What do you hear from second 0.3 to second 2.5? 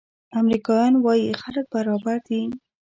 امریکایان وايي خلک برابر دي.